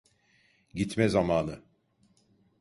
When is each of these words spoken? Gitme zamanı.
Gitme 0.73 1.09
zamanı. 1.09 1.63